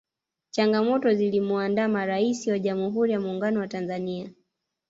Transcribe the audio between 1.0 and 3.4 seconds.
zilimuandama raisi wa jamuhuri ya